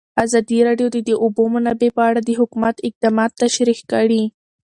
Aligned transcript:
ازادي 0.23 0.59
راډیو 0.67 0.87
د 0.95 0.97
د 1.09 1.11
اوبو 1.23 1.43
منابع 1.53 1.89
په 1.97 2.01
اړه 2.09 2.21
د 2.23 2.29
حکومت 2.39 2.75
اقدامات 2.87 3.31
تشریح 3.43 3.79
کړي. 3.91 4.23